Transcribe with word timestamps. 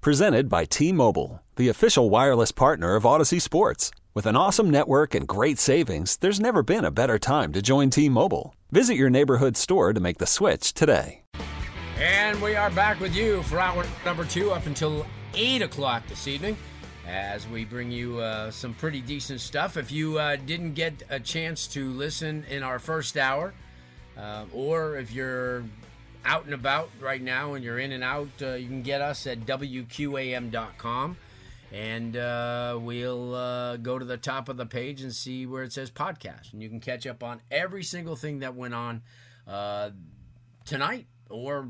Presented 0.00 0.48
by 0.48 0.64
T 0.64 0.92
Mobile, 0.92 1.42
the 1.56 1.68
official 1.68 2.08
wireless 2.08 2.52
partner 2.52 2.94
of 2.94 3.02
Audacy 3.02 3.42
Sports. 3.42 3.90
With 4.14 4.26
an 4.26 4.36
awesome 4.36 4.70
network 4.70 5.12
and 5.12 5.26
great 5.26 5.58
savings, 5.58 6.16
there's 6.18 6.38
never 6.38 6.62
been 6.62 6.84
a 6.84 6.92
better 6.92 7.18
time 7.18 7.52
to 7.52 7.60
join 7.60 7.90
T 7.90 8.08
Mobile. 8.08 8.54
Visit 8.70 8.94
your 8.94 9.10
neighborhood 9.10 9.56
store 9.56 9.92
to 9.92 9.98
make 9.98 10.18
the 10.18 10.26
switch 10.26 10.72
today. 10.72 11.22
And 11.98 12.40
we 12.40 12.54
are 12.54 12.70
back 12.70 13.00
with 13.00 13.12
you 13.12 13.42
for 13.42 13.58
hour 13.58 13.84
number 14.04 14.24
two 14.24 14.52
up 14.52 14.66
until 14.66 15.04
8 15.34 15.62
o'clock 15.62 16.06
this 16.06 16.28
evening 16.28 16.56
as 17.04 17.48
we 17.48 17.64
bring 17.64 17.90
you 17.90 18.20
uh, 18.20 18.52
some 18.52 18.74
pretty 18.74 19.00
decent 19.00 19.40
stuff. 19.40 19.76
If 19.76 19.90
you 19.90 20.20
uh, 20.20 20.36
didn't 20.36 20.74
get 20.74 21.02
a 21.10 21.18
chance 21.18 21.66
to 21.68 21.90
listen 21.90 22.44
in 22.48 22.62
our 22.62 22.78
first 22.78 23.16
hour, 23.16 23.52
uh, 24.16 24.44
or 24.52 24.96
if 24.96 25.10
you're 25.10 25.64
out 26.28 26.44
and 26.44 26.52
about 26.52 26.90
right 27.00 27.22
now 27.22 27.54
and 27.54 27.64
you're 27.64 27.78
in 27.78 27.90
and 27.90 28.04
out, 28.04 28.28
uh, 28.42 28.50
you 28.52 28.66
can 28.66 28.82
get 28.82 29.00
us 29.00 29.26
at 29.26 29.40
WQAM.com. 29.40 31.16
And 31.72 32.16
uh, 32.16 32.78
we'll 32.80 33.34
uh, 33.34 33.76
go 33.78 33.98
to 33.98 34.04
the 34.04 34.16
top 34.16 34.48
of 34.48 34.56
the 34.56 34.66
page 34.66 35.02
and 35.02 35.14
see 35.14 35.46
where 35.46 35.62
it 35.62 35.72
says 35.72 35.90
podcast. 35.90 36.52
And 36.52 36.62
you 36.62 36.68
can 36.68 36.80
catch 36.80 37.06
up 37.06 37.22
on 37.22 37.40
every 37.50 37.82
single 37.82 38.16
thing 38.16 38.38
that 38.40 38.54
went 38.54 38.74
on 38.74 39.02
tonight 40.64 41.06
or 41.28 41.68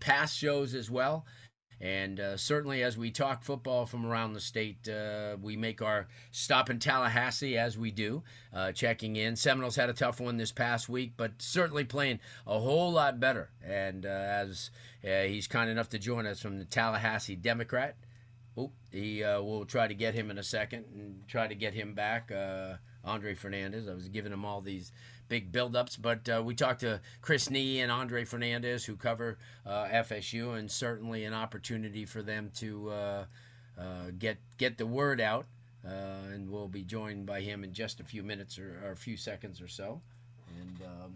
past 0.00 0.36
shows 0.36 0.74
as 0.74 0.90
well. 0.90 1.24
And 1.80 2.20
uh, 2.20 2.36
certainly, 2.36 2.82
as 2.82 2.96
we 2.96 3.10
talk 3.10 3.42
football 3.42 3.86
from 3.86 4.06
around 4.06 4.32
the 4.32 4.40
state, 4.40 4.88
uh, 4.88 5.36
we 5.40 5.56
make 5.56 5.82
our 5.82 6.08
stop 6.30 6.70
in 6.70 6.78
Tallahassee 6.78 7.58
as 7.58 7.76
we 7.76 7.90
do, 7.90 8.22
uh, 8.52 8.72
checking 8.72 9.16
in. 9.16 9.36
Seminoles 9.36 9.76
had 9.76 9.90
a 9.90 9.94
tough 9.94 10.20
one 10.20 10.36
this 10.36 10.52
past 10.52 10.88
week, 10.88 11.12
but 11.16 11.32
certainly 11.38 11.84
playing 11.84 12.20
a 12.46 12.58
whole 12.58 12.92
lot 12.92 13.20
better. 13.20 13.50
And 13.62 14.06
uh, 14.06 14.08
as 14.08 14.70
uh, 15.04 15.22
he's 15.22 15.46
kind 15.46 15.68
enough 15.68 15.88
to 15.90 15.98
join 15.98 16.26
us 16.26 16.40
from 16.40 16.58
the 16.58 16.64
Tallahassee 16.64 17.36
Democrat, 17.36 17.96
oh, 18.56 18.72
he 18.90 19.24
uh, 19.24 19.42
will 19.42 19.64
try 19.64 19.88
to 19.88 19.94
get 19.94 20.14
him 20.14 20.30
in 20.30 20.38
a 20.38 20.44
second 20.44 20.86
and 20.94 21.26
try 21.28 21.46
to 21.46 21.54
get 21.54 21.74
him 21.74 21.94
back. 21.94 22.30
Andre 23.04 23.34
Fernandez. 23.34 23.88
I 23.88 23.94
was 23.94 24.08
giving 24.08 24.32
him 24.32 24.44
all 24.44 24.60
these 24.60 24.92
big 25.28 25.52
buildups. 25.52 26.00
But 26.00 26.28
uh, 26.28 26.42
we 26.44 26.54
talked 26.54 26.80
to 26.80 27.00
Chris 27.20 27.50
Nee 27.50 27.80
and 27.80 27.90
Andre 27.90 28.24
Fernandez, 28.24 28.84
who 28.84 28.96
cover 28.96 29.38
uh, 29.66 29.86
FSU, 29.86 30.56
and 30.58 30.70
certainly 30.70 31.24
an 31.24 31.34
opportunity 31.34 32.04
for 32.04 32.22
them 32.22 32.50
to 32.56 32.90
uh, 32.90 33.24
uh, 33.78 34.10
get 34.18 34.38
get 34.56 34.78
the 34.78 34.86
word 34.86 35.20
out. 35.20 35.46
Uh, 35.86 36.32
and 36.32 36.50
we'll 36.50 36.68
be 36.68 36.82
joined 36.82 37.26
by 37.26 37.40
him 37.40 37.62
in 37.62 37.74
just 37.74 38.00
a 38.00 38.04
few 38.04 38.22
minutes 38.22 38.58
or, 38.58 38.80
or 38.84 38.92
a 38.92 38.96
few 38.96 39.18
seconds 39.18 39.60
or 39.60 39.68
so. 39.68 40.00
And 40.58 40.80
um, 40.82 41.14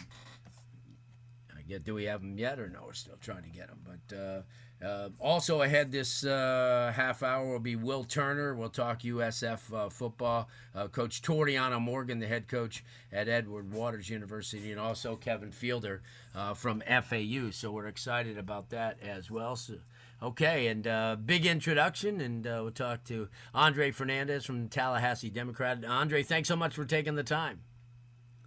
I 1.56 1.62
get, 1.62 1.84
do 1.84 1.94
we 1.94 2.04
have 2.04 2.20
him 2.20 2.36
yet 2.36 2.58
or 2.58 2.68
no? 2.68 2.82
We're 2.84 2.92
still 2.92 3.16
trying 3.20 3.44
to 3.44 3.50
get 3.50 3.68
him, 3.68 3.78
but. 3.84 4.44
Uh, 4.84 5.08
also 5.18 5.62
ahead 5.62 5.90
this 5.90 6.24
uh, 6.24 6.92
half 6.94 7.22
hour 7.22 7.50
will 7.50 7.58
be 7.58 7.74
Will 7.74 8.04
Turner. 8.04 8.54
We'll 8.54 8.68
talk 8.68 9.00
USF 9.00 9.72
uh, 9.74 9.88
football. 9.88 10.48
Uh, 10.74 10.86
coach 10.86 11.20
Toriano 11.20 11.80
Morgan, 11.80 12.20
the 12.20 12.28
head 12.28 12.46
coach 12.46 12.84
at 13.12 13.28
Edward 13.28 13.72
Waters 13.72 14.08
University, 14.08 14.70
and 14.70 14.80
also 14.80 15.16
Kevin 15.16 15.50
Fielder 15.50 16.02
uh, 16.34 16.54
from 16.54 16.82
FAU. 16.82 17.50
So 17.50 17.72
we're 17.72 17.88
excited 17.88 18.38
about 18.38 18.70
that 18.70 18.98
as 19.02 19.30
well. 19.30 19.56
So, 19.56 19.74
okay, 20.22 20.68
and 20.68 20.86
uh, 20.86 21.16
big 21.16 21.44
introduction, 21.44 22.20
and 22.20 22.44
we'll 22.44 22.70
talk 22.70 23.02
to 23.04 23.28
Andre 23.52 23.90
Fernandez 23.90 24.46
from 24.46 24.68
Tallahassee 24.68 25.30
Democrat. 25.30 25.84
Andre, 25.84 26.22
thanks 26.22 26.48
so 26.48 26.56
much 26.56 26.74
for 26.74 26.84
taking 26.84 27.16
the 27.16 27.24
time. 27.24 27.62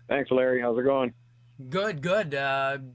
Thanks, 0.07 0.31
Larry. 0.31 0.61
How's 0.61 0.77
it 0.77 0.83
going? 0.83 1.13
Good, 1.69 2.01
good. 2.01 2.37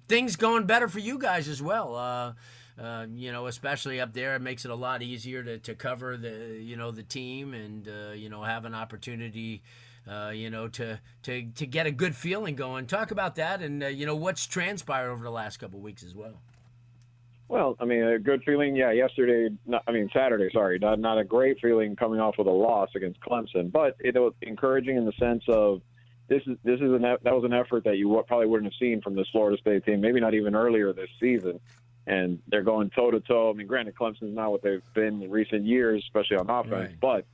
things 0.08 0.36
going 0.36 0.64
better 0.64 0.88
for 0.88 1.00
you 1.00 1.18
guys 1.18 1.48
as 1.48 1.60
well. 1.60 2.34
Uh, 2.78 3.06
you 3.14 3.32
know, 3.32 3.47
especially 3.47 4.00
up 4.00 4.12
there, 4.12 4.37
it 4.37 4.42
makes 4.42 4.66
it 4.66 4.70
a 4.70 4.75
lot 4.75 5.03
easier 5.03 5.42
to, 5.42 5.59
to 5.59 5.75
cover 5.75 6.16
the 6.16 6.59
you 6.60 6.76
know 6.76 6.91
the 6.91 7.03
team 7.03 7.54
and 7.54 7.88
uh, 7.88 8.12
you 8.12 8.28
know 8.28 8.42
have 8.42 8.64
an 8.64 8.75
opportunity. 8.75 9.62
Uh, 10.09 10.31
you 10.31 10.48
know, 10.50 10.69
to, 10.69 11.00
to 11.25 11.50
to 11.56 11.66
get 11.66 11.84
a 11.84 11.91
good 11.91 12.15
feeling 12.15 12.54
going. 12.54 12.86
Talk 12.86 13.10
about 13.10 13.34
that, 13.36 13.60
and 13.60 13.82
uh, 13.82 13.88
you 13.88 14.06
know 14.06 14.15
what's 14.15 14.47
transpired 14.47 15.10
over 15.10 15.25
the 15.25 15.32
last 15.32 15.56
couple 15.56 15.81
weeks 15.81 16.04
as 16.04 16.15
well. 16.15 16.41
Well, 17.48 17.76
I 17.81 17.86
mean, 17.86 18.04
a 18.04 18.19
good 18.19 18.44
feeling. 18.44 18.76
Yeah, 18.76 18.92
yesterday. 18.92 19.53
Not, 19.66 19.82
I 19.88 19.91
mean, 19.91 20.09
Saturday. 20.12 20.48
Sorry, 20.53 20.78
not 20.78 21.00
not 21.00 21.19
a 21.19 21.25
great 21.25 21.59
feeling 21.60 21.97
coming 21.97 22.20
off 22.20 22.36
with 22.38 22.47
a 22.47 22.53
loss 22.53 22.91
against 22.94 23.19
Clemson, 23.20 23.72
but 23.72 23.97
it 23.98 24.15
was 24.15 24.32
encouraging 24.42 24.97
in 24.97 25.06
the 25.06 25.12
sense 25.19 25.42
of 25.48 25.81
this 26.28 26.42
is 26.47 26.56
this 26.62 26.78
is 26.81 26.92
an 26.92 27.03
that 27.03 27.25
was 27.25 27.42
an 27.42 27.53
effort 27.53 27.82
that 27.82 27.97
you 27.97 28.22
probably 28.28 28.47
wouldn't 28.47 28.72
have 28.72 28.78
seen 28.78 29.00
from 29.00 29.16
this 29.16 29.26
Florida 29.32 29.59
State 29.60 29.84
team, 29.84 30.00
maybe 30.00 30.20
not 30.20 30.34
even 30.34 30.54
earlier 30.54 30.92
this 30.92 31.10
season 31.19 31.59
and 32.06 32.38
they're 32.48 32.62
going 32.62 32.90
toe 32.90 33.10
to 33.10 33.20
toe. 33.20 33.50
I 33.50 33.52
mean, 33.52 33.66
granted, 33.66 33.94
Clemson's 33.94 34.34
not 34.34 34.52
what 34.52 34.62
they've 34.62 34.82
been 34.94 35.22
in 35.22 35.30
recent 35.30 35.64
years, 35.64 36.02
especially 36.06 36.36
on 36.36 36.48
offense, 36.48 36.90
right. 36.90 37.00
but 37.00 37.26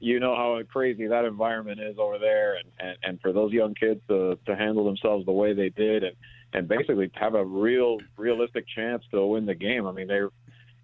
you 0.00 0.20
know 0.20 0.36
how 0.36 0.60
crazy 0.70 1.06
that 1.06 1.24
environment 1.24 1.80
is 1.80 1.96
over 1.98 2.18
there, 2.18 2.56
and, 2.56 2.68
and 2.78 2.98
and 3.02 3.20
for 3.20 3.32
those 3.32 3.52
young 3.52 3.74
kids 3.74 4.00
to 4.08 4.38
to 4.46 4.56
handle 4.56 4.84
themselves 4.84 5.26
the 5.26 5.32
way 5.32 5.54
they 5.54 5.70
did, 5.70 6.04
and 6.04 6.16
and 6.52 6.68
basically 6.68 7.10
have 7.14 7.34
a 7.34 7.44
real 7.44 7.98
realistic 8.16 8.64
chance 8.74 9.02
to 9.10 9.26
win 9.26 9.46
the 9.46 9.54
game. 9.54 9.86
I 9.86 9.92
mean, 9.92 10.06
they're 10.06 10.30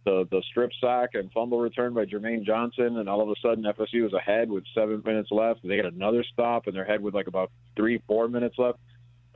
the 0.04 0.26
the 0.30 0.42
strip 0.50 0.70
sack 0.80 1.10
and 1.14 1.30
fumble 1.32 1.60
return 1.60 1.94
by 1.94 2.04
Jermaine 2.04 2.44
Johnson, 2.44 2.98
and 2.98 3.08
all 3.08 3.20
of 3.20 3.28
a 3.28 3.34
sudden 3.40 3.64
FSU 3.64 4.02
was 4.02 4.12
ahead 4.12 4.50
with 4.50 4.64
seven 4.74 5.02
minutes 5.04 5.30
left. 5.30 5.60
They 5.62 5.76
get 5.76 5.86
another 5.86 6.24
stop, 6.32 6.66
and 6.66 6.74
they're 6.74 6.84
ahead 6.84 7.00
with 7.00 7.14
like 7.14 7.26
about 7.26 7.50
three, 7.76 8.02
four 8.06 8.28
minutes 8.28 8.56
left. 8.58 8.78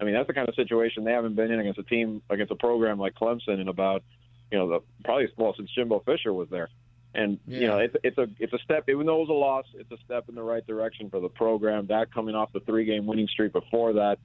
I 0.00 0.04
mean, 0.04 0.14
that's 0.14 0.26
the 0.26 0.34
kind 0.34 0.48
of 0.48 0.54
situation 0.54 1.04
they 1.04 1.12
haven't 1.12 1.34
been 1.34 1.50
in 1.50 1.59
against 1.59 1.78
a 1.78 1.82
team 1.82 2.22
against 2.31 2.53
a 2.53 2.56
program 2.56 2.98
like 2.98 3.14
Clemson 3.14 3.60
in 3.60 3.69
about, 3.69 4.03
you 4.50 4.59
know, 4.59 4.69
the 4.69 4.81
probably 5.04 5.28
well 5.36 5.54
since 5.56 5.70
Jimbo 5.75 6.00
Fisher 6.00 6.32
was 6.32 6.48
there. 6.50 6.69
And 7.14 7.38
yeah. 7.47 7.60
you 7.60 7.66
know, 7.66 7.78
it's 7.78 7.97
it's 8.04 8.19
a 8.19 8.28
it's 8.38 8.53
a 8.53 8.58
step. 8.58 8.84
Even 8.88 9.06
though 9.06 9.16
it 9.16 9.20
was 9.20 9.31
a 9.31 9.32
loss, 9.32 9.66
it's 9.75 9.91
a 9.91 9.97
step 10.04 10.28
in 10.28 10.34
the 10.34 10.42
right 10.42 10.66
direction 10.66 11.10
for 11.10 11.20
the 11.20 11.28
program. 11.28 11.87
That 11.87 12.12
coming 12.12 12.34
off 12.34 12.53
the 12.53 12.60
three 12.60 12.84
game 12.84 13.06
winning 13.06 13.28
streak 13.28 13.53
before 13.53 13.94
that, 13.94 14.19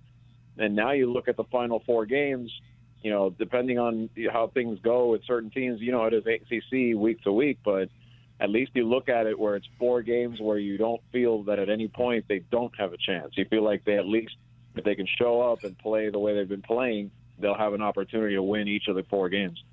and 0.58 0.76
now 0.76 0.92
you 0.92 1.12
look 1.12 1.28
at 1.28 1.38
the 1.38 1.46
final 1.46 1.82
four 1.86 2.06
games. 2.06 2.52
You 3.02 3.12
know, 3.12 3.30
depending 3.32 3.80
on 3.80 4.10
how 4.32 4.48
things 4.48 4.80
go 4.82 5.08
with 5.12 5.26
certain 5.26 5.50
teams, 5.50 5.82
you 5.82 5.92
know, 5.92 6.06
it 6.06 6.14
is 6.14 6.24
ACC 6.26 6.98
week 6.98 7.22
to 7.24 7.34
week, 7.34 7.60
but 7.66 7.90
at 8.40 8.50
least 8.50 8.72
you 8.76 8.88
look 8.88 9.10
at 9.10 9.26
it 9.26 9.38
where 9.38 9.56
it's 9.56 9.68
four 9.78 10.02
games 10.02 10.40
where 10.40 10.58
you 10.58 10.78
don't 10.78 11.02
feel 11.12 11.44
that 11.44 11.60
at 11.60 11.70
any 11.70 11.90
point 11.90 12.26
they 12.30 12.40
don't 12.52 12.74
have 12.78 12.94
a 12.94 12.98
chance. 12.98 13.34
You 13.36 13.46
feel 13.46 13.64
like 13.64 13.84
they 13.84 13.98
at 13.98 14.08
least 14.08 14.36
if 14.76 14.84
they 14.84 14.96
can 14.96 15.08
show 15.18 15.42
up 15.42 15.64
and 15.64 15.78
play 15.78 16.10
the 16.10 16.20
way 16.20 16.36
they've 16.36 16.50
been 16.50 16.62
playing, 16.62 17.12
they'll 17.40 17.58
have 17.58 17.74
an 17.74 17.82
opportunity 17.82 18.36
to 18.36 18.44
win 18.44 18.68
each 18.68 18.88
of 18.88 18.96
the 18.96 19.04
four 19.04 19.30
games. 19.30 19.64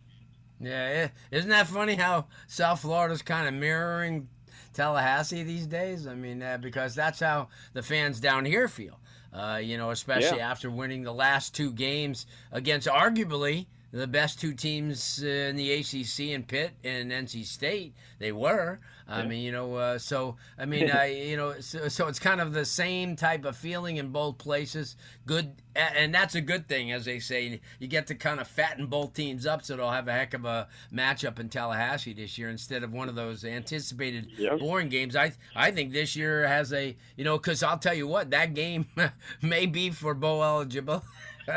Yeah, 0.61 1.09
isn't 1.31 1.49
that 1.49 1.67
funny 1.67 1.95
how 1.95 2.27
South 2.47 2.81
Florida's 2.81 3.23
kind 3.23 3.49
of 3.49 3.55
mirroring 3.55 4.29
Tallahassee 4.75 5.43
these 5.43 5.67
days? 5.67 6.07
I 6.07 6.15
mean, 6.15 6.43
uh, 6.43 6.59
because 6.61 6.95
that's 6.95 7.21
how 7.21 7.49
the 7.73 7.83
fans 7.83 8.21
down 8.21 8.45
here 8.45 8.69
feel. 8.69 9.01
Uh, 9.33 9.61
you 9.63 9.79
know, 9.79 9.91
especially 9.91 10.39
yeah. 10.39 10.51
after 10.51 10.71
winning 10.71 11.03
the 11.03 11.15
last 11.15 11.55
two 11.55 11.73
games 11.73 12.27
against 12.53 12.89
arguably 12.89 13.67
the 13.93 14.07
best 14.07 14.41
two 14.41 14.53
teams 14.55 15.23
in 15.23 15.57
the 15.57 15.73
ACC 15.73 16.35
and 16.35 16.47
Pitt 16.47 16.73
and 16.85 17.11
NC 17.11 17.45
State. 17.45 17.95
They 18.19 18.33
were. 18.33 18.79
I 19.11 19.27
mean, 19.27 19.43
you 19.43 19.53
know, 19.53 19.75
uh, 19.75 19.99
so 19.99 20.37
I 20.59 20.65
mean, 20.65 20.91
I 20.95 21.07
you 21.07 21.37
know, 21.37 21.61
so, 21.61 21.89
so, 21.89 22.07
it's 22.07 22.19
kind 22.19 22.41
of 22.41 22.53
the 22.53 22.65
same 22.65 23.17
type 23.17 23.45
of 23.45 23.57
feeling 23.57 23.97
in 23.97 24.09
both 24.09 24.39
places. 24.39 24.97
Good, 25.27 25.55
and 25.75 26.15
that's 26.15 26.35
a 26.35 26.41
good 26.41 26.69
thing, 26.69 26.93
as 26.93 27.05
they 27.05 27.19
say. 27.19 27.61
You 27.79 27.89
get 27.89 28.07
to 28.09 28.15
kind 28.15 28.41
of 28.41 28.47
fatten 28.47 28.87
both 28.87 29.15
teams 29.15 29.47
up, 29.47 29.65
so 29.65 29.77
they'll 29.77 29.91
have 29.91 30.09
a 30.09 30.13
heck 30.13 30.35
of 30.35 30.45
a 30.45 30.69
matchup 30.93 31.39
in 31.39 31.49
Tallahassee 31.49 32.13
this 32.13 32.39
year 32.39 32.49
instead 32.49 32.83
of 32.83 32.93
one 32.93 33.09
of 33.09 33.15
those 33.15 33.45
anticipated 33.45 34.29
yep. 34.37 34.59
boring 34.61 34.89
games. 34.89 35.17
I 35.17 35.33
I 35.55 35.71
think 35.71 35.93
this 35.93 36.15
year 36.17 36.47
has 36.47 36.73
a 36.73 36.97
you 37.17 37.25
know, 37.25 37.37
because 37.37 37.63
I'll 37.63 37.79
tell 37.79 37.95
you 37.95 38.07
what, 38.07 38.31
that 38.31 38.55
game 38.55 38.87
may 39.43 39.67
be 39.67 39.91
for 39.91 40.15
bowl 40.15 40.43
eligible. 40.43 41.03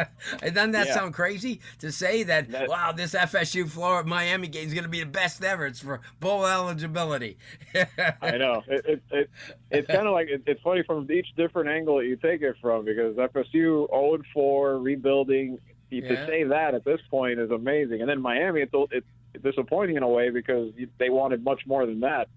Doesn't 0.41 0.71
that 0.71 0.88
yeah. 0.88 0.94
sound 0.94 1.13
crazy 1.13 1.59
to 1.79 1.91
say 1.91 2.23
that, 2.23 2.49
that, 2.51 2.69
Wow, 2.69 2.91
this 2.91 3.13
FSU 3.13 3.67
Florida 3.67 4.07
Miami 4.07 4.47
game 4.47 4.67
is 4.67 4.73
going 4.73 4.83
to 4.83 4.89
be 4.89 4.99
the 4.99 5.06
best 5.06 5.44
ever. 5.44 5.65
It's 5.65 5.79
for 5.79 6.01
bowl 6.19 6.45
eligibility. 6.45 7.38
I 8.22 8.38
know. 8.38 8.63
It, 8.68 8.86
it, 8.86 9.04
it 9.12 9.30
it's 9.72 9.88
kind 9.88 10.07
of 10.07 10.13
like 10.13 10.28
it, 10.30 10.44
it's 10.45 10.62
funny 10.62 10.84
from 10.84 11.10
each 11.12 11.28
different 11.36 11.69
angle 11.69 11.98
that 11.98 12.06
you 12.06 12.16
take 12.16 12.42
it 12.42 12.56
from 12.62 12.86
because 12.86 13.16
FSU 13.16 13.90
0 13.90 14.18
4 14.34 14.80
rebuilding. 14.80 15.60
Yeah. 15.90 16.07
To 16.07 16.25
say 16.25 16.44
that 16.45 16.74
at 16.74 16.84
this 16.84 17.00
point 17.12 17.40
is 17.40 17.51
amazing, 17.51 18.01
and 18.01 18.10
then 18.10 18.19
Miami, 18.19 18.62
it's 18.62 18.74
it's 18.92 19.06
disappointing 19.44 19.95
in 19.95 20.01
a 20.01 20.07
way 20.07 20.31
because 20.31 20.72
they 20.98 21.10
wanted 21.12 21.44
much 21.44 21.62
more 21.68 21.86
than 21.86 22.00
that 22.00 22.30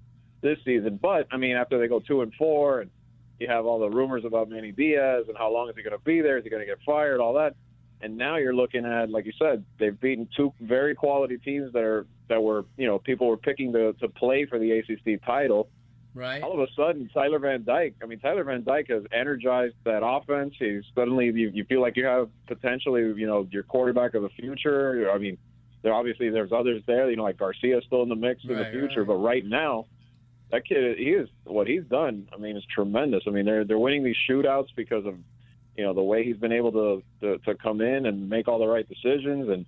this 0.42 0.58
season. 0.62 0.98
But 1.00 1.26
I 1.30 1.38
mean, 1.38 1.56
after 1.56 1.78
they 1.78 1.88
go 1.88 2.00
two 2.00 2.20
and 2.20 2.34
four, 2.34 2.82
and 2.82 2.90
you 3.38 3.48
have 3.48 3.66
all 3.66 3.78
the 3.78 3.88
rumors 3.88 4.24
about 4.24 4.48
Manny 4.48 4.72
Diaz 4.72 5.24
and 5.28 5.36
how 5.36 5.52
long 5.52 5.68
is 5.68 5.76
he 5.76 5.82
going 5.82 5.96
to 5.96 6.04
be 6.04 6.20
there? 6.20 6.38
Is 6.38 6.44
he 6.44 6.50
going 6.50 6.60
to 6.60 6.66
get 6.66 6.78
fired? 6.84 7.20
All 7.20 7.34
that. 7.34 7.54
And 8.00 8.16
now 8.16 8.36
you're 8.36 8.54
looking 8.54 8.84
at, 8.84 9.10
like 9.10 9.24
you 9.24 9.32
said, 9.38 9.64
they've 9.78 9.98
beaten 9.98 10.28
two 10.36 10.52
very 10.60 10.94
quality 10.94 11.38
teams 11.38 11.72
that 11.72 11.82
are 11.82 12.06
that 12.28 12.42
were, 12.42 12.64
you 12.76 12.86
know, 12.86 12.98
people 12.98 13.28
were 13.28 13.36
picking 13.36 13.72
to 13.72 13.92
to 13.94 14.08
play 14.08 14.46
for 14.46 14.58
the 14.58 14.72
ACC 14.72 15.24
title. 15.24 15.68
Right. 16.14 16.42
All 16.42 16.54
of 16.54 16.60
a 16.60 16.72
sudden, 16.74 17.10
Tyler 17.12 17.38
Van 17.38 17.62
Dyke. 17.62 17.96
I 18.02 18.06
mean, 18.06 18.18
Tyler 18.18 18.42
Van 18.42 18.64
Dyke 18.64 18.88
has 18.88 19.02
energized 19.12 19.74
that 19.84 20.02
offense. 20.02 20.54
He's 20.58 20.82
suddenly 20.94 21.26
you, 21.26 21.50
you 21.52 21.64
feel 21.64 21.82
like 21.82 21.94
you 21.94 22.06
have 22.06 22.30
potentially, 22.46 23.02
you 23.20 23.26
know, 23.26 23.46
your 23.50 23.62
quarterback 23.62 24.14
of 24.14 24.22
the 24.22 24.30
future. 24.30 25.10
I 25.12 25.18
mean, 25.18 25.36
there 25.82 25.92
obviously 25.92 26.30
there's 26.30 26.52
others 26.52 26.82
there. 26.86 27.10
You 27.10 27.16
know, 27.16 27.24
like 27.24 27.36
Garcia 27.36 27.82
still 27.86 28.02
in 28.02 28.08
the 28.08 28.16
mix 28.16 28.42
in 28.44 28.56
the 28.56 28.64
future, 28.72 29.00
right. 29.00 29.06
but 29.06 29.16
right 29.16 29.44
now, 29.44 29.86
that 30.50 30.66
kid, 30.66 30.96
he 30.96 31.10
is 31.10 31.28
what 31.44 31.66
he's 31.66 31.84
done. 31.84 32.28
I 32.32 32.38
mean, 32.38 32.56
it's 32.56 32.66
tremendous. 32.66 33.24
I 33.26 33.30
mean, 33.30 33.44
they're 33.44 33.66
they're 33.66 33.78
winning 33.78 34.02
these 34.02 34.16
shootouts 34.28 34.68
because 34.74 35.04
of 35.04 35.16
you 35.76 35.84
know 35.84 35.92
the 35.92 36.02
way 36.02 36.24
he's 36.24 36.38
been 36.38 36.52
able 36.52 36.72
to 36.72 37.02
to, 37.20 37.38
to 37.44 37.54
come 37.56 37.82
in 37.82 38.06
and 38.06 38.30
make 38.30 38.48
all 38.48 38.58
the 38.58 38.66
right 38.66 38.88
decisions 38.88 39.48
and. 39.48 39.66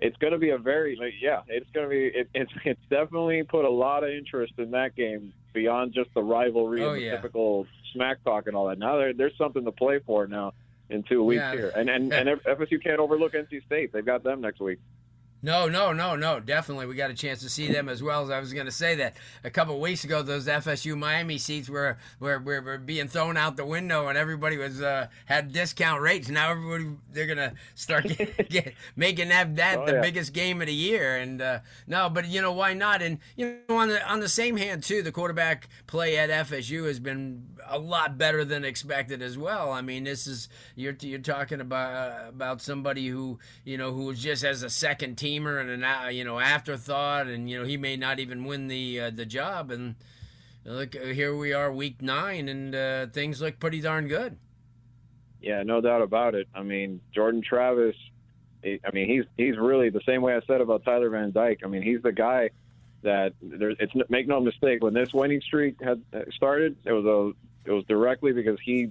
It's 0.00 0.16
going 0.16 0.32
to 0.32 0.38
be 0.38 0.50
a 0.50 0.58
very, 0.58 0.96
like, 0.96 1.14
yeah. 1.20 1.40
It's 1.48 1.68
going 1.72 1.86
to 1.86 1.90
be. 1.90 2.06
It, 2.06 2.28
it's 2.34 2.52
it's 2.64 2.80
definitely 2.88 3.42
put 3.42 3.64
a 3.64 3.70
lot 3.70 4.02
of 4.04 4.10
interest 4.10 4.54
in 4.58 4.70
that 4.72 4.96
game 4.96 5.32
beyond 5.52 5.92
just 5.92 6.10
the 6.14 6.22
rivalry 6.22 6.82
Oh, 6.84 6.90
and 6.92 7.00
the 7.00 7.04
yeah. 7.06 7.10
typical 7.16 7.66
smack 7.92 8.22
talk 8.24 8.46
and 8.46 8.56
all 8.56 8.68
that. 8.68 8.78
Now 8.78 8.96
there, 8.98 9.12
there's 9.12 9.36
something 9.36 9.64
to 9.64 9.72
play 9.72 9.98
for 10.06 10.26
now 10.26 10.52
in 10.88 11.02
two 11.02 11.22
weeks 11.22 11.40
Yeah. 11.40 11.52
here, 11.52 11.72
and 11.76 11.88
and 11.90 12.12
and 12.12 12.28
FSU 12.42 12.82
can't 12.82 12.98
overlook 13.00 13.32
NC 13.34 13.64
State. 13.66 13.92
They've 13.92 14.04
got 14.04 14.22
them 14.22 14.40
next 14.40 14.60
week. 14.60 14.78
No, 15.42 15.68
no, 15.68 15.92
no, 15.92 16.16
no. 16.16 16.38
Definitely, 16.38 16.86
we 16.86 16.94
got 16.94 17.10
a 17.10 17.14
chance 17.14 17.40
to 17.40 17.48
see 17.48 17.72
them 17.72 17.88
as 17.88 18.02
well. 18.02 18.24
As 18.24 18.30
I 18.30 18.40
was 18.40 18.52
going 18.52 18.66
to 18.66 18.72
say 18.72 18.94
that 18.96 19.16
a 19.42 19.48
couple 19.50 19.74
of 19.74 19.80
weeks 19.80 20.04
ago, 20.04 20.22
those 20.22 20.46
FSU 20.46 20.96
Miami 20.98 21.38
seats 21.38 21.68
were 21.70 21.96
were, 22.18 22.38
were, 22.38 22.60
were 22.60 22.78
being 22.78 23.08
thrown 23.08 23.36
out 23.38 23.56
the 23.56 23.64
window, 23.64 24.08
and 24.08 24.18
everybody 24.18 24.58
was 24.58 24.82
uh, 24.82 25.06
had 25.26 25.52
discount 25.52 26.02
rates. 26.02 26.28
Now 26.28 26.50
everybody 26.50 26.96
they're 27.10 27.26
going 27.26 27.38
to 27.38 27.54
start 27.74 28.06
get, 28.18 28.50
get, 28.50 28.74
making 28.96 29.28
that 29.30 29.56
that 29.56 29.78
Oh, 29.78 29.86
the 29.86 29.94
yeah. 29.94 30.00
biggest 30.02 30.32
game 30.34 30.60
of 30.60 30.66
the 30.66 30.74
year. 30.74 31.16
And 31.16 31.40
uh, 31.40 31.60
no, 31.86 32.10
but 32.10 32.26
you 32.28 32.42
know 32.42 32.52
why 32.52 32.74
not? 32.74 33.00
And 33.00 33.18
you 33.36 33.60
know 33.68 33.76
on 33.76 33.88
the 33.88 34.06
on 34.10 34.20
the 34.20 34.28
same 34.28 34.56
hand 34.58 34.82
too, 34.82 35.02
the 35.02 35.12
quarterback 35.12 35.68
play 35.86 36.18
at 36.18 36.28
FSU 36.28 36.86
has 36.86 37.00
been 37.00 37.46
a 37.66 37.78
lot 37.78 38.18
better 38.18 38.44
than 38.44 38.64
expected 38.64 39.22
as 39.22 39.38
well. 39.38 39.72
I 39.72 39.80
mean, 39.80 40.04
this 40.04 40.26
is 40.26 40.48
you're 40.76 40.96
you're 41.00 41.18
talking 41.20 41.60
about 41.62 41.94
uh, 41.94 42.28
about 42.28 42.60
somebody 42.60 43.08
who 43.08 43.38
you 43.64 43.78
know 43.78 43.92
who 43.92 44.04
was 44.04 44.22
just 44.22 44.44
as 44.44 44.62
a 44.62 44.68
second 44.70 45.16
teamer 45.30 45.60
and 45.60 45.70
an 45.70 45.84
uh, 45.84 46.08
you 46.08 46.24
know 46.24 46.38
afterthought, 46.38 47.26
and 47.26 47.48
you 47.48 47.58
know 47.58 47.64
he 47.64 47.76
may 47.76 47.96
not 47.96 48.18
even 48.18 48.44
win 48.44 48.68
the 48.68 49.00
uh, 49.00 49.10
the 49.10 49.26
job. 49.26 49.70
And 49.70 49.94
look, 50.64 50.94
here 50.94 51.36
we 51.36 51.52
are, 51.52 51.72
week 51.72 52.02
nine, 52.02 52.48
and 52.48 52.74
uh, 52.74 53.06
things 53.06 53.40
look 53.40 53.58
pretty 53.58 53.80
darn 53.80 54.08
good. 54.08 54.36
Yeah, 55.40 55.62
no 55.62 55.80
doubt 55.80 56.02
about 56.02 56.34
it. 56.34 56.48
I 56.54 56.62
mean, 56.62 57.00
Jordan 57.14 57.42
Travis. 57.42 57.96
I 58.62 58.90
mean, 58.92 59.08
he's 59.08 59.24
he's 59.36 59.56
really 59.56 59.88
the 59.88 60.02
same 60.06 60.20
way 60.20 60.34
I 60.34 60.40
said 60.46 60.60
about 60.60 60.84
Tyler 60.84 61.08
Van 61.08 61.32
Dyke. 61.32 61.60
I 61.64 61.68
mean, 61.68 61.82
he's 61.82 62.02
the 62.02 62.12
guy 62.12 62.50
that 63.02 63.32
there's. 63.40 63.76
It's 63.80 63.92
make 64.10 64.28
no 64.28 64.40
mistake 64.40 64.82
when 64.82 64.92
this 64.92 65.14
winning 65.14 65.40
streak 65.40 65.80
had 65.82 66.02
uh, 66.12 66.20
started, 66.30 66.76
it 66.84 66.92
was 66.92 67.06
a 67.06 67.70
it 67.70 67.72
was 67.72 67.84
directly 67.84 68.32
because 68.32 68.58
he 68.62 68.90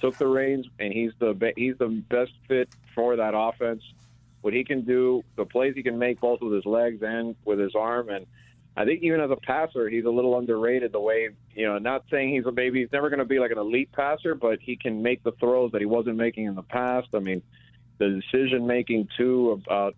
took 0.00 0.16
the 0.16 0.26
reins 0.26 0.66
and 0.78 0.92
he's 0.92 1.12
the 1.18 1.52
he's 1.56 1.76
the 1.78 1.88
best 2.08 2.32
fit 2.48 2.70
for 2.94 3.16
that 3.16 3.34
offense. 3.36 3.82
What 4.42 4.54
he 4.54 4.64
can 4.64 4.82
do, 4.82 5.22
the 5.36 5.44
plays 5.44 5.74
he 5.74 5.82
can 5.82 5.98
make 5.98 6.20
both 6.20 6.40
with 6.40 6.54
his 6.54 6.64
legs 6.64 7.02
and 7.02 7.36
with 7.44 7.58
his 7.58 7.74
arm, 7.74 8.08
and 8.08 8.26
I 8.76 8.84
think 8.84 9.02
even 9.02 9.20
as 9.20 9.30
a 9.30 9.36
passer, 9.36 9.88
he's 9.88 10.04
a 10.04 10.10
little 10.10 10.38
underrated. 10.38 10.92
The 10.92 11.00
way 11.00 11.28
you 11.54 11.66
know, 11.66 11.78
not 11.78 12.04
saying 12.10 12.34
he's 12.34 12.46
a 12.46 12.52
baby, 12.52 12.80
he's 12.80 12.92
never 12.92 13.10
going 13.10 13.18
to 13.18 13.24
be 13.24 13.38
like 13.38 13.50
an 13.50 13.58
elite 13.58 13.90
passer, 13.92 14.34
but 14.34 14.60
he 14.60 14.76
can 14.76 15.02
make 15.02 15.22
the 15.22 15.32
throws 15.32 15.72
that 15.72 15.80
he 15.80 15.86
wasn't 15.86 16.16
making 16.16 16.46
in 16.46 16.54
the 16.54 16.62
past. 16.62 17.08
I 17.14 17.18
mean, 17.18 17.42
the 17.98 18.20
decision 18.20 18.66
making 18.66 19.08
too 19.16 19.50
about 19.50 19.96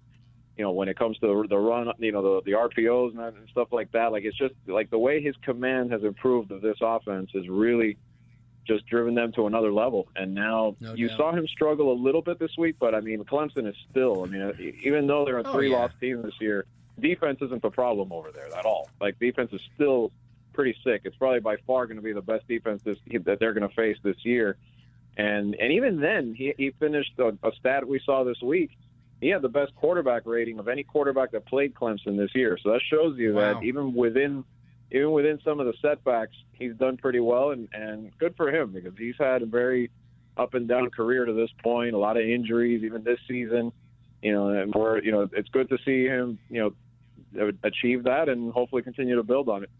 you 0.56 0.64
know 0.64 0.72
when 0.72 0.88
it 0.88 0.98
comes 0.98 1.18
to 1.18 1.46
the 1.48 1.56
run, 1.58 1.92
you 1.98 2.12
know, 2.12 2.22
the 2.22 2.50
the 2.50 2.56
RPOs 2.56 3.10
and, 3.10 3.20
and 3.20 3.48
stuff 3.50 3.68
like 3.72 3.92
that. 3.92 4.10
Like 4.10 4.24
it's 4.24 4.36
just 4.36 4.54
like 4.66 4.90
the 4.90 4.98
way 4.98 5.22
his 5.22 5.36
command 5.42 5.92
has 5.92 6.02
improved 6.02 6.50
of 6.50 6.62
this 6.62 6.78
offense 6.80 7.30
is 7.34 7.48
really 7.48 7.98
just 8.66 8.86
driven 8.86 9.14
them 9.14 9.32
to 9.32 9.46
another 9.46 9.72
level. 9.72 10.06
And 10.16 10.34
now 10.34 10.76
No 10.80 10.94
you 10.94 11.08
doubt. 11.08 11.16
saw 11.16 11.32
him 11.32 11.46
struggle 11.48 11.92
a 11.92 11.98
little 12.00 12.22
bit 12.22 12.38
this 12.38 12.56
week, 12.56 12.76
but 12.78 12.94
I 12.94 13.00
mean, 13.00 13.22
Clemson 13.24 13.66
is 13.68 13.74
still. 13.90 14.22
I 14.24 14.26
mean, 14.26 14.74
even 14.84 15.06
though 15.06 15.24
they're 15.24 15.38
a 15.38 15.42
Oh, 15.46 15.52
three 15.52 15.70
yeah. 15.70 15.76
loss 15.78 15.90
team 16.00 16.22
this 16.22 16.34
year, 16.40 16.64
defense 17.00 17.38
isn't 17.42 17.62
the 17.62 17.70
problem 17.70 18.12
over 18.12 18.30
there 18.30 18.46
at 18.56 18.64
all. 18.64 18.88
Like 19.00 19.18
defense 19.18 19.52
is 19.52 19.60
still 19.74 20.12
pretty 20.52 20.76
sick. 20.84 21.02
It's 21.04 21.16
probably 21.16 21.40
by 21.40 21.56
far 21.66 21.86
going 21.86 21.96
to 21.96 22.02
be 22.02 22.12
the 22.12 22.20
best 22.22 22.46
defense 22.46 22.82
this, 22.84 22.98
that 23.24 23.38
they're 23.40 23.54
going 23.54 23.68
to 23.68 23.74
face 23.74 23.96
this 24.02 24.16
year. 24.24 24.56
And 25.16 25.54
and 25.56 25.72
even 25.72 26.00
then, 26.00 26.34
he, 26.34 26.54
he 26.56 26.70
finished 26.78 27.12
a, 27.18 27.28
a 27.42 27.52
stat 27.58 27.86
we 27.86 28.00
saw 28.04 28.24
this 28.24 28.40
week. 28.42 28.70
He 29.20 29.28
had 29.28 29.42
the 29.42 29.48
best 29.48 29.74
quarterback 29.76 30.22
rating 30.24 30.58
of 30.58 30.68
any 30.68 30.82
quarterback 30.82 31.30
that 31.32 31.46
played 31.46 31.74
Clemson 31.74 32.16
this 32.16 32.34
year. 32.34 32.58
So 32.62 32.70
that 32.72 32.80
shows 32.88 33.18
you 33.18 33.34
Wow. 33.34 33.54
that 33.54 33.64
even 33.64 33.94
within 33.94 34.44
even 34.92 35.10
within 35.12 35.40
some 35.44 35.58
of 35.58 35.66
the 35.66 35.74
setbacks, 35.80 36.36
he's 36.52 36.74
done 36.74 36.96
pretty 36.96 37.20
well, 37.20 37.50
and 37.50 37.68
and 37.72 38.16
good 38.18 38.36
for 38.36 38.54
him 38.54 38.72
because 38.72 38.92
he's 38.96 39.16
had 39.18 39.42
a 39.42 39.46
very 39.46 39.90
up 40.36 40.54
and 40.54 40.68
down 40.68 40.90
career 40.90 41.24
to 41.24 41.32
this 41.32 41.50
point. 41.62 41.94
A 41.94 41.98
lot 41.98 42.16
of 42.16 42.24
injuries, 42.24 42.82
even 42.84 43.02
this 43.02 43.18
season. 43.26 43.72
You 44.22 44.32
know, 44.32 44.48
and 44.48 44.72
we're 44.72 45.02
you 45.02 45.10
know 45.10 45.28
it's 45.32 45.48
good 45.48 45.68
to 45.70 45.78
see 45.84 46.04
him 46.04 46.38
you 46.48 46.74
know 47.34 47.50
achieve 47.64 48.04
that 48.04 48.28
and 48.28 48.52
hopefully 48.52 48.82
continue 48.82 49.16
to 49.16 49.22
build 49.22 49.48
on 49.48 49.64
it. 49.64 49.70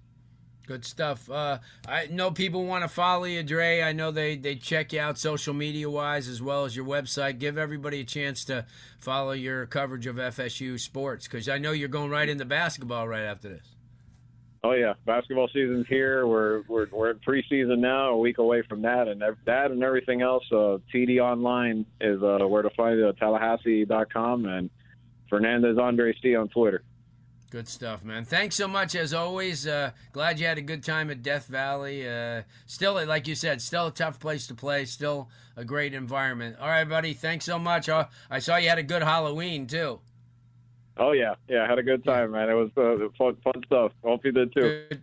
Good 0.66 0.84
stuff. 0.84 1.28
Uh, 1.28 1.58
I 1.88 2.06
know 2.06 2.30
people 2.30 2.64
want 2.64 2.82
to 2.84 2.88
follow 2.88 3.24
you, 3.24 3.42
Dre. 3.42 3.82
I 3.82 3.92
know 3.92 4.12
they, 4.12 4.36
they 4.36 4.54
check 4.54 4.92
you 4.92 5.00
out 5.00 5.18
social 5.18 5.52
media 5.52 5.90
wise 5.90 6.28
as 6.28 6.40
well 6.40 6.64
as 6.64 6.76
your 6.76 6.86
website. 6.86 7.40
Give 7.40 7.58
everybody 7.58 8.00
a 8.00 8.04
chance 8.04 8.44
to 8.44 8.64
follow 8.96 9.32
your 9.32 9.66
coverage 9.66 10.06
of 10.06 10.16
FSU 10.16 10.78
sports 10.78 11.26
because 11.26 11.48
I 11.48 11.58
know 11.58 11.72
you're 11.72 11.88
going 11.88 12.10
right 12.10 12.28
into 12.28 12.44
basketball 12.44 13.08
right 13.08 13.24
after 13.24 13.48
this. 13.48 13.71
Oh 14.64 14.72
yeah, 14.72 14.94
basketball 15.04 15.48
season's 15.48 15.88
here. 15.88 16.24
We're 16.24 16.62
we're 16.68 16.86
we're 16.92 17.10
in 17.10 17.18
preseason 17.18 17.78
now, 17.78 18.10
a 18.10 18.18
week 18.18 18.38
away 18.38 18.62
from 18.68 18.82
that, 18.82 19.08
and 19.08 19.20
that 19.44 19.70
and 19.72 19.82
everything 19.82 20.22
else. 20.22 20.44
Uh, 20.52 20.78
TD 20.94 21.18
Online 21.18 21.84
is 22.00 22.22
uh, 22.22 22.46
where 22.46 22.62
to 22.62 22.70
find 22.70 22.96
it. 23.00 23.16
Tallahassee.com 23.18 24.44
and 24.44 24.70
Fernandez 25.28 25.78
Andre 25.78 26.14
C 26.22 26.36
on 26.36 26.48
Twitter. 26.48 26.84
Good 27.50 27.66
stuff, 27.68 28.04
man. 28.04 28.24
Thanks 28.24 28.54
so 28.54 28.68
much 28.68 28.94
as 28.94 29.12
always. 29.12 29.66
Uh, 29.66 29.90
glad 30.12 30.38
you 30.38 30.46
had 30.46 30.58
a 30.58 30.62
good 30.62 30.84
time 30.84 31.10
at 31.10 31.22
Death 31.22 31.48
Valley. 31.48 32.08
Uh, 32.08 32.42
still, 32.64 33.04
like 33.04 33.26
you 33.26 33.34
said, 33.34 33.60
still 33.60 33.88
a 33.88 33.90
tough 33.90 34.20
place 34.20 34.46
to 34.46 34.54
play. 34.54 34.84
Still 34.84 35.28
a 35.56 35.64
great 35.64 35.92
environment. 35.92 36.56
All 36.60 36.68
right, 36.68 36.88
buddy. 36.88 37.14
Thanks 37.14 37.44
so 37.44 37.58
much. 37.58 37.88
Uh, 37.88 38.06
I 38.30 38.38
saw 38.38 38.56
you 38.56 38.68
had 38.68 38.78
a 38.78 38.84
good 38.84 39.02
Halloween 39.02 39.66
too. 39.66 40.00
Oh 40.96 41.12
yeah, 41.12 41.34
yeah, 41.48 41.64
I 41.64 41.68
had 41.68 41.78
a 41.78 41.82
good 41.82 42.04
time, 42.04 42.32
man. 42.32 42.48
It 42.50 42.54
was 42.54 42.70
uh, 42.76 43.08
fun, 43.16 43.36
fun 43.42 43.62
stuff. 43.66 43.92
Hope 44.04 44.24
you 44.24 44.32
did 44.32 44.52
too. 44.52 44.84
Good, 44.88 45.02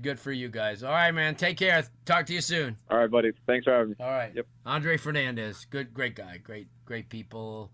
good 0.00 0.20
for 0.20 0.32
you 0.32 0.48
guys. 0.48 0.82
All 0.82 0.92
right, 0.92 1.12
man. 1.12 1.34
Take 1.34 1.58
care. 1.58 1.84
Talk 2.04 2.26
to 2.26 2.34
you 2.34 2.40
soon. 2.40 2.76
All 2.90 2.98
right, 2.98 3.10
buddy. 3.10 3.32
Thanks 3.46 3.64
for 3.64 3.72
having 3.72 3.90
me. 3.90 3.96
All 4.00 4.10
right. 4.10 4.32
Yep. 4.34 4.46
Andre 4.64 4.96
Fernandez, 4.96 5.66
good, 5.68 5.92
great 5.92 6.14
guy, 6.14 6.38
great, 6.38 6.68
great 6.84 7.08
people, 7.10 7.70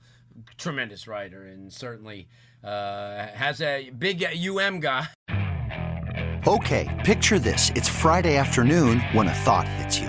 tremendous 0.59 1.07
writer, 1.07 1.45
and 1.45 1.73
certainly 1.73 2.29
uh, 2.65 3.27
has 3.29 3.61
a 3.61 3.91
big 3.91 4.25
UM 4.25 4.81
guy. 4.81 5.09
Okay, 6.47 7.03
picture 7.05 7.39
this. 7.39 7.71
It's 7.77 7.89
Friday 7.89 8.37
afternoon 8.37 8.99
when 9.13 9.29
a 9.29 9.35
thought 9.35 9.69
hits 9.69 10.01
you. 10.01 10.09